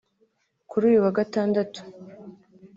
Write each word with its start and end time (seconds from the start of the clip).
kuri 0.69 0.83
uyu 0.89 0.99
wa 1.05 1.11
Gatandatu 1.17 1.81